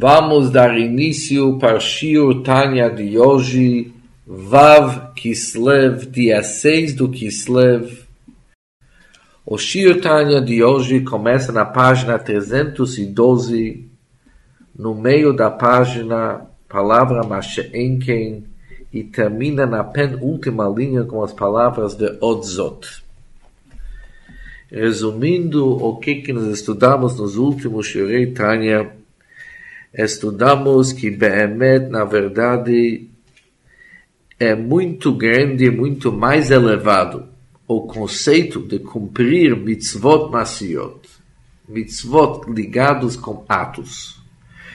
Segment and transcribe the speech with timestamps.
[0.00, 3.92] Vamos dar início para Shio Tanya de hoje,
[4.24, 8.04] Vav Kislev, dia 6 do Kislev.
[9.44, 13.90] O Shio Tanya de hoje começa na página 312,
[14.78, 18.44] no meio da página, palavra Masheenken,
[18.92, 23.02] e termina na penúltima linha com as palavras de Odzot.
[24.70, 28.96] Resumindo o que, que nós estudamos nos últimos Shirei Tanya,
[29.98, 33.08] estudamos que Behemet, na verdade,
[34.38, 37.26] é muito grande, muito mais elevado
[37.66, 41.00] o conceito de cumprir mitzvot masiot,
[41.68, 44.22] mitzvot ligados com atos,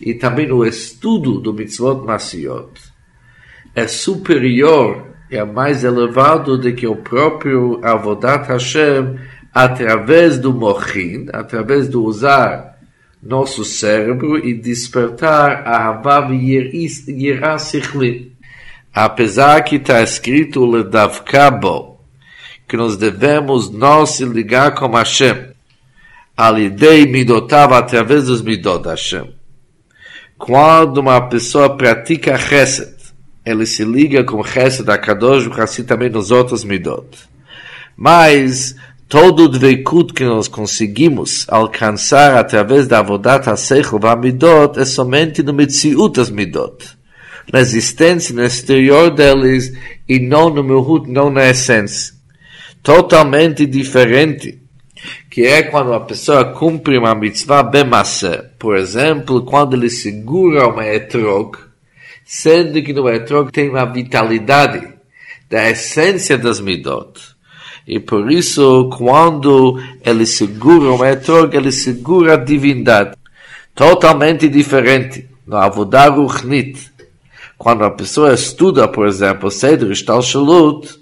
[0.00, 2.72] e também o estudo do mitzvot masiot,
[3.74, 9.16] é superior, é mais elevado do que o próprio Avodat Hashem
[9.52, 12.73] através do mochin, através do usar
[13.24, 18.32] nosso cérebro e despertar a Havav Yirah Sichli.
[18.92, 21.98] Apesar que está escrito Ledavkabo,
[22.68, 25.48] que nós devemos nós se ligar com Hashem,
[26.36, 29.34] alidei midotav através dos midot Hashem.
[30.36, 32.94] Quando uma pessoa pratica chesed,
[33.44, 37.06] ele se liga com chesed da Kadosh, assim também nos outros midot.
[37.96, 38.74] Mas
[39.14, 45.52] todo o dveikut que nós conseguimos alcançar através da avodat ha-seichel va-midot é somente no
[45.52, 46.84] metziut das midot.
[47.52, 49.72] Na existência, no exterior deles
[50.08, 52.12] e não no mehut, não na essência.
[52.82, 54.60] Totalmente diferente.
[55.30, 58.50] Que é quando a pessoa cumpre uma mitzvah bemassa.
[58.58, 61.56] Por exemplo, quando ele segura uma etrog,
[62.24, 64.88] sendo que no etrog tem uma vitalidade
[65.48, 67.33] da essência das midot
[67.86, 73.16] e por isso, quando ele segura o etrog, ele segura a divindade.
[73.74, 75.28] Totalmente diferente.
[75.46, 76.90] No Avodah Ruchnit,
[77.58, 80.98] quando a pessoa estuda, por exemplo, Seder Ishtalshalut,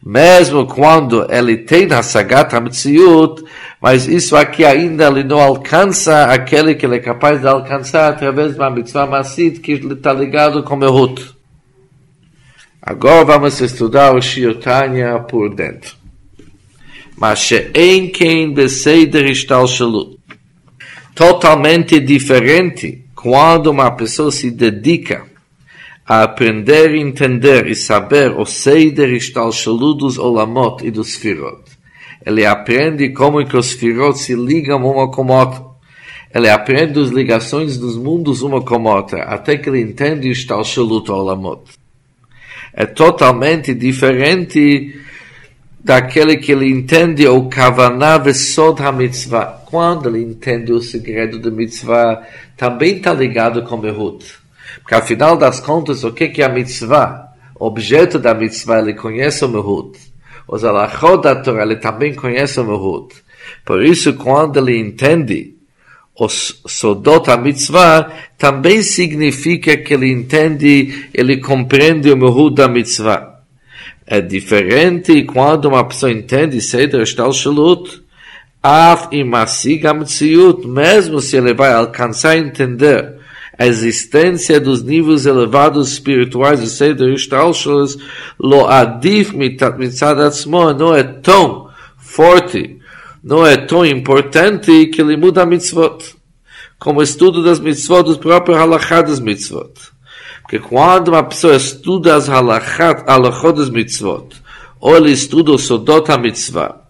[0.00, 3.42] mesmo quando ele tem a Sagat HaMetziut,
[3.82, 8.52] mas isso aqui ainda ele não alcança aquele que ele é capaz de alcançar através
[8.52, 11.34] de uma mitzvah massid que está ligado com Mehut.
[12.80, 15.99] Agora vamos estudar o Shiotanya por dentro
[17.19, 20.15] mas שאין כן בסדר השתלשלות.
[21.15, 25.23] Totalmente diferente quando uma pessoa se dedica
[26.05, 31.63] a aprender, entender e saber o Seider Ishtalshalut dos Olamot e dos Sfirot.
[32.23, 35.63] Ele aprende como que os Sfirot se ligam uma com a outra.
[36.33, 40.31] Ele aprende as ligações dos mundos uma com a outra, até que ele entende o
[40.31, 41.63] Ishtalshalut Olamot.
[42.73, 44.93] É totalmente diferente
[45.82, 49.62] daquele que ele entende o Kavaná Vesod HaMitzvah.
[49.66, 52.22] Quando ele entende o segredo da mitzvah,
[52.56, 54.24] também está ligado com Mehut.
[54.80, 57.32] Porque afinal das contas, o que, é a mitzvah?
[57.58, 59.98] O objeto da mitzvah, ele conhece o Mehut.
[60.46, 63.14] Os alachot da Torah, ele também conhece o Mehut.
[63.64, 65.54] Por isso, quando ele entende
[66.18, 73.29] os sodot a mitzvah, também significa que ele entende, ele compreende o Mehut da mitzvah
[74.10, 78.02] é diferente quando uma pessoa entende Seder Shtalshalut,
[78.60, 83.20] Af Imasig Amtsiut, mesmo se ele vai alcançar entender
[83.56, 87.98] a existência dos níveis elevados espirituais do Seder Shtalshalut,
[88.36, 92.80] Lo Adif Mitzad Atzmo, não é tão forte,
[93.22, 96.16] não é tão importante que ele muda mitzvot,
[96.80, 99.70] como estudo das mitzvot, dos próprios halachá das mitzvot
[100.50, 104.34] que quando uma pessoa estuda as halachot das mitzvot,
[104.80, 106.88] ou ele estuda o sodot ha-mitzvah,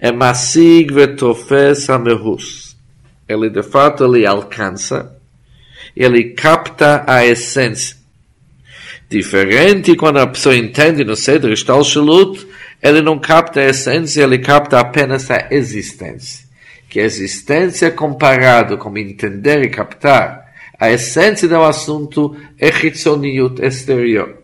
[0.00, 2.76] é masig vetofes ha-mehus.
[3.28, 5.16] Ele, de fato, ele alcança,
[5.94, 7.96] ele capta a essência.
[9.08, 12.44] Diferente quando a pessoa entende no Seder Shtal Shalut,
[12.82, 16.44] ele não capta a essência, ele capta apenas a existência.
[16.88, 20.39] Que a existência comparado com entender e captar
[20.80, 24.38] a essência do assunto é Hitzoniut exterior.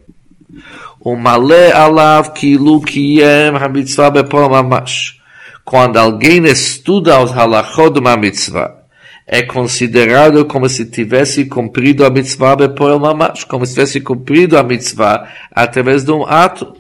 [1.01, 5.17] O malé alav kilu kiyem ha-mitzvah bepol mamash.
[5.65, 8.83] Quando alguém estuda os halachot de uma mitzvah,
[9.27, 14.63] é considerado como se tivesse cumprido a mitzvah bepol mamash, como se tivesse cumprido a
[14.63, 16.77] mitzvah através de um ato.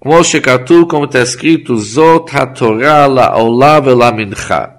[0.00, 4.77] Como shekatu, como está escrito, Zot ha-Torah la-olah ve-la-mincha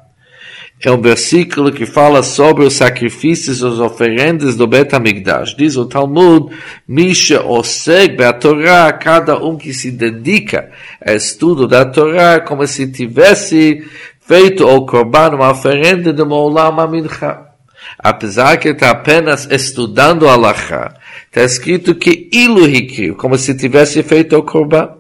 [0.82, 5.56] é um versículo que fala sobre os sacrifícios e as oferendas do Bet HaMikdash.
[5.56, 6.56] Diz o Talmud,
[6.88, 10.72] Misha Oseg Torá, cada um que se dedica
[11.06, 13.86] ao estudo da Torá, como se tivesse
[14.22, 17.50] feito o Korban, uma oferenda de Moulam Amincha.
[17.98, 20.94] apesar que está apenas estudando a Allahá,
[21.26, 22.66] está escrito que ilu
[23.18, 24.99] como se tivesse feito o korban.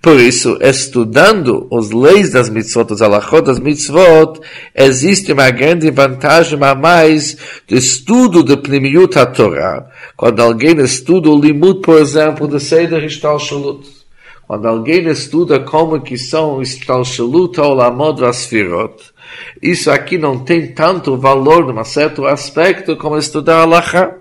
[0.00, 4.40] Por isso, estudando as leis das mitzvot, os alachot das mitzvot,
[4.74, 7.36] existe uma grande vantagem a mais
[7.66, 9.86] do estudo de Pnimiut Torá.
[10.16, 13.86] Quando alguém estuda o limud, por exemplo, de Seder Ishtal Shalut.
[14.46, 19.02] Quando alguém estuda como que são Ishtal Shalut, Olamod Vasfirot.
[19.60, 24.14] Isso aqui não tem tanto valor, num certo aspecto, como estudar Alachá.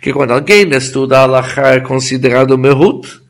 [0.00, 3.21] Que quando alguém estuda Alachá é considerado Mehut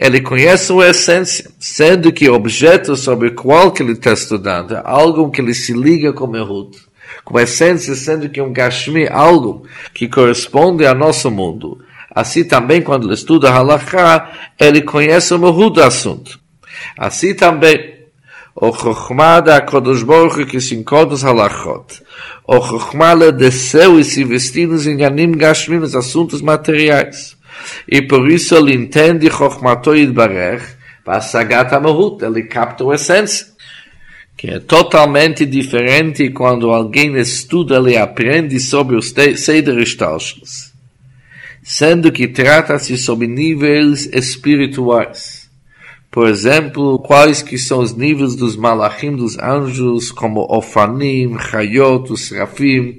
[0.00, 4.80] ele conhece a essência, sendo que o objeto sobre o qual ele está estudando é
[4.82, 6.78] algo que ele se liga com Mehut,
[7.22, 11.84] com a essência, sendo que um Gashmi, algo que corresponde ao nosso mundo.
[12.14, 16.40] Assim também, quando ele estuda Halakha, ele conhece o Mehut do assunto.
[16.96, 18.00] Assim também,
[18.56, 22.02] o Chokhmah da Kodosh Baruch que se encontra nos Halachot.
[22.46, 27.38] O Chokhmah desceu e se vestiu nos Inyanim Gashmi, nos assuntos materiais.
[27.88, 30.64] E por isso ele entende Chokhmato Yidbarech,
[31.04, 33.46] Vasagat Amahut, ele capta a essência.
[34.36, 40.72] Que é totalmente diferente quando alguém estuda, ele aprende sobre os Seder Estalshus.
[41.62, 45.40] Sendo que trata-se sobre níveis espirituais.
[46.10, 52.22] Por exemplo, quais que são os níveis dos malachim, dos anjos, como Ofanim, Chayot, os
[52.22, 52.98] Serafim,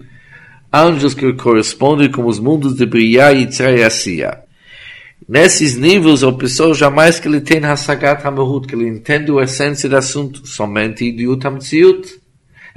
[0.71, 4.50] anjos que correspondem com os mundos de Briah e Tzrayasiyah.
[5.31, 9.87] Nesses níveis, a pessoa jamais que ele tem Hasagat HaMehut, que ele entende a essência
[9.87, 12.19] do assunto, somente Idiut HaMtziut.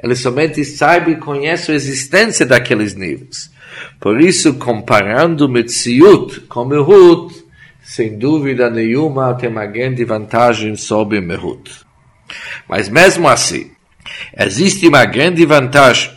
[0.00, 3.50] Ele somente sabe e conhece a existência daqueles níveis.
[3.98, 7.34] Por isso, comparando Metziut com Mehut,
[7.82, 11.72] sem dúvida nenhuma tem uma grande vantagem sobre Mehut.
[12.68, 13.72] Mas mesmo assim,
[14.38, 16.08] existe uma grande vantagem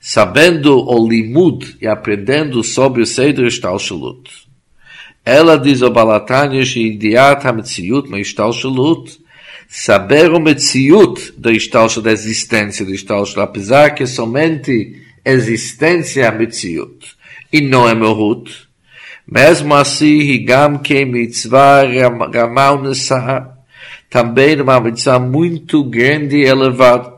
[0.00, 4.41] sabendo o limud e aprendendo sobre o Seder Shtalshalut.
[5.25, 9.17] Ela diz o Balatanya שידיעת המציאות מהשתלשלות,
[9.69, 17.17] saber o metziut da estalcha da existência da estalcha, apesar que somente existência é metziut
[17.51, 18.67] e não é merut,
[19.29, 21.83] mesmo assim, higam que mitzvah
[22.33, 23.57] ramal nessa,
[24.09, 27.17] também uma mitzvah muito grande e elevada.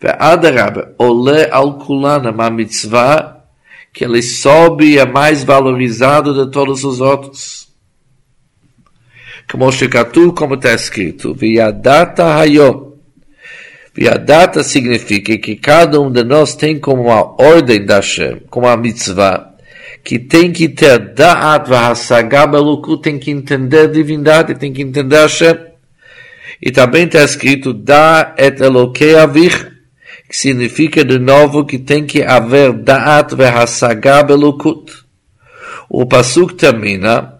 [0.00, 3.31] Ve'adarab, ole al kulana, uma mitzvah
[3.93, 7.67] que ele sobe e é mais valorizado de todos os outros.
[9.49, 12.93] Como Shekatu, como está escrito, Viadata Hayom.
[13.93, 18.75] Viadata significa que cada um de nós tem como uma ordem da Hashem, como a
[18.75, 19.53] mitzvah,
[20.03, 25.17] que tem que ter da'at v'hasagah beluku, tem que entender a divindade, tem que entender
[25.17, 25.55] Hashem.
[26.59, 29.72] E também está escrito, da et elokei avich,
[30.33, 34.91] que significa de novo que tem que haver da'at ve'hasaga belukut.
[35.87, 37.35] O pasuk termina,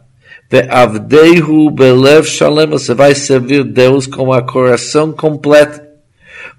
[0.47, 5.81] ve'avdehu belev shalem, você vai servir Deus com a coração completo.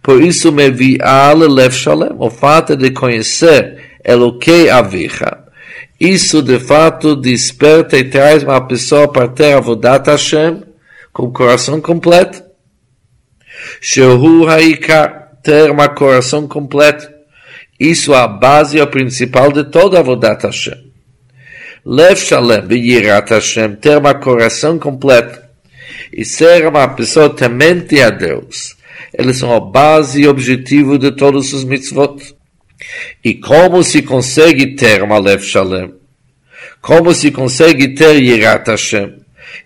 [0.02, 5.38] Por isso me vi'al lev shalem, o fato de conhecer Elokei Avicha.
[6.00, 10.64] Isso de fato desperta e traz uma pessoa para ter a Vodat Hashem
[11.12, 12.42] com o coração completo.
[13.80, 17.06] Shehu Haikar ter uma coração completo.
[17.78, 20.92] Isso é a base e o principal de toda a Vodat Hashem.
[21.84, 25.38] Lev Shalem Yirat Hashem, ter uma coração completo
[26.10, 28.74] e ser uma pessoa temente a Deus.
[29.12, 32.34] Eles são a base e objetivo de todos os mitzvot.
[33.22, 35.92] E como se consegue ter uma Lev Shalem?
[36.80, 39.16] Como se consegue ter Yirat Hashem?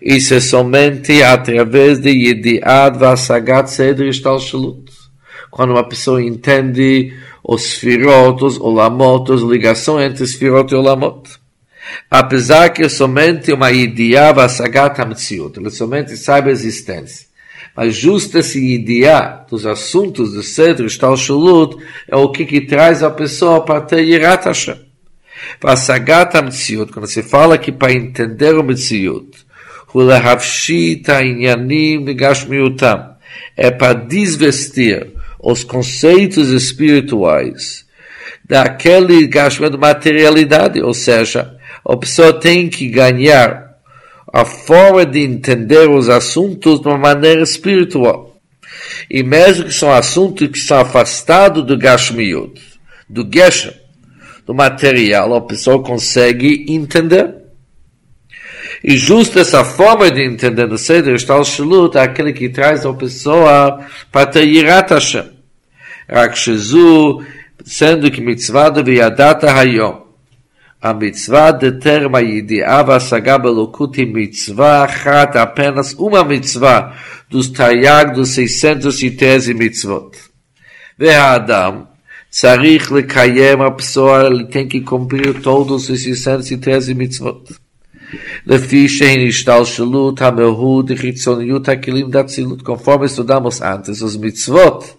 [0.01, 4.98] Isso é somente através de Yediad Vasagat Seder Ishtal Shalut
[5.50, 7.12] quando uma pessoa entende
[7.42, 11.28] os Sfirot, os Olamot, as ligações entre Sfirot e Olamot.
[12.10, 17.26] Apesar que é somente uma ideia vasagat hamtziut, ele somente sabe a existência.
[17.76, 21.76] Mas justo esse ideia dos assuntos do Cedro Shtal Shulut
[22.08, 24.76] é o que, que traz a pessoa para ter Yirat Hashem.
[25.60, 29.44] Vasagat hamtziut, quando se fala que para entender o Metziut,
[29.94, 32.96] ולהפשיט העניינים לגשמיותם,
[33.56, 37.85] é para desvestir os conceitos espirituais
[38.43, 41.55] daquele gasto de materialidade, ou seja,
[41.85, 43.69] a pessoa tem que ganhar
[44.31, 48.37] a forma de entender os assuntos de uma maneira espiritual.
[49.09, 52.61] E mesmo que são assuntos que são afastados do Gashmiut,
[53.07, 53.73] do Geshem,
[54.45, 57.38] do material, a pessoa consegue entender.
[58.82, 62.92] E justo essa forma de entender no Seder Shtal Shalut é aquele que traz a
[62.92, 63.80] pessoa
[64.12, 65.34] para ter Yirat Hashem.
[66.10, 67.20] רק שזו
[67.64, 70.02] sendo que mitzvah de viadata hayom,
[70.80, 76.92] a mitzvah de terma yidi'a והשגה בלוקות היא מצווה אחת, apenas uma mitzvah
[77.30, 80.16] dos tayag dos 613 mitzvot.
[80.98, 81.82] והאדם
[82.30, 87.54] צריך לקיים הפסוע, ele tem que cumprir todos os 613 mitzvot.
[88.47, 94.95] לפי שאין השתלשלות המהוד החיצוניות הכלים דצילות קונפורמס ודמוס אנטס אז מצוות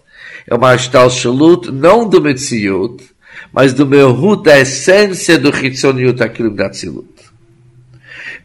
[0.54, 3.02] אם השתלשלות נון דו מציאות
[3.54, 7.20] מייז דו מהוד האסנסיה דו חיצוניות הכלים דצילות.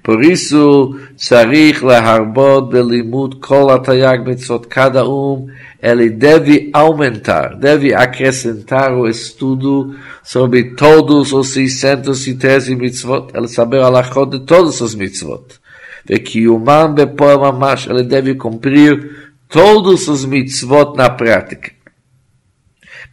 [0.02, 5.46] פוריסו צריך להרבות בלימוד כל התייג מצוות כדאום
[5.86, 14.02] ele deve aumentar, deve acrescentar o estudo sobre todos os 613 mitzvot, ele saber a
[14.26, 15.44] de todos os mitzvot.
[16.10, 16.96] E que o man
[17.52, 21.72] marcha ele deve cumprir todos os mitzvot na prática.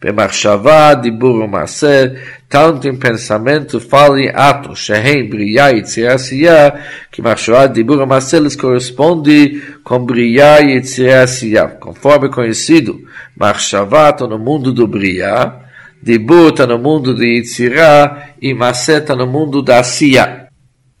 [0.02, 2.04] במחשבה, דיבור ומעשה,
[2.50, 6.68] tanto em pensamento, fala e ato, שהם בריאה, יצירה, עשייה,
[7.12, 11.66] כי מחשבה, דיבור ומעשה, lhes corresponde com בריאה, יצירה, עשייה.
[11.80, 12.94] Conforme conhecido,
[13.36, 15.68] מחשבה está no mundo do brilhar,
[16.02, 20.48] דיבור está no mundo de Yitzirá, e Masé está no mundo da Asiya.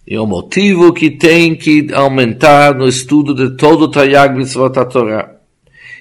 [0.06, 5.38] E o motivo que tem que aumentar no estudo de todo o Tayag Mitzvot Torah.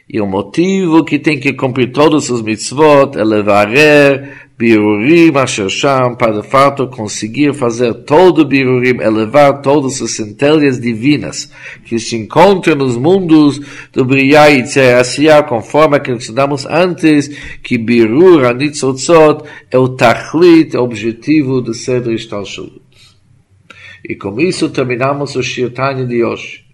[0.09, 6.15] E o motivo que tem que cumprir todos os mitzvot é levarer birurim asher sham,
[6.15, 11.51] para de fato conseguir fazer todo birurim, elevar todas as centelhas divinas
[11.85, 13.61] que se encontram nos mundos
[13.93, 17.29] do Briá e Tzeirasiá, conforme que estudamos antes,
[17.63, 22.83] que birur anitzotzot é o tachlit, é o objetivo do Seder Ishtalshalut.
[24.09, 26.65] E com isso terminamos o Shirtanya de hoje,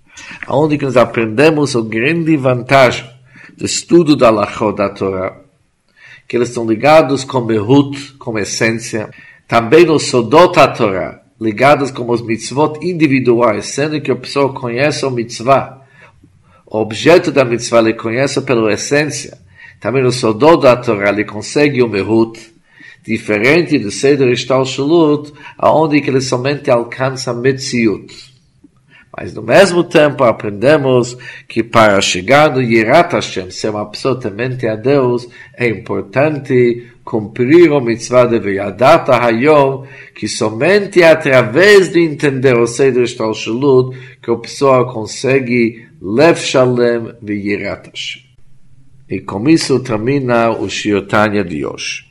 [0.49, 3.18] onde nós aprendemos a grande vantagem
[3.59, 5.37] do estudo da Lachot da Torá,
[6.29, 9.11] que eles estão ligados com Behut, com essência,
[9.49, 15.05] também no Sodot da Torá, ligados com os mitzvot individuais, sendo que a pessoa conhece
[15.05, 15.83] o mitzvah,
[16.67, 19.37] o objeto da mitzvah ele conhece pela essência,
[19.81, 22.39] também no Sodot da Torá ele consegue o Behut,
[23.05, 28.28] diferente do Seder Ishtal Shalut, aonde que ele somente alcança Metziut.
[29.21, 33.73] Mas no mesmo tempo aprendemos que para chegar no Yirat Hashem, ser
[34.21, 39.85] temente a Deus, é importante cumprir o mitzvah de Vyadat Hayom,
[40.15, 47.89] que somente através de entender o Seder Shtalshalut, que a pessoa consegue Lev Shalem Vyirat
[47.89, 48.23] Hashem.
[49.11, 52.08] E com isso termina o Shiotanya de hoje.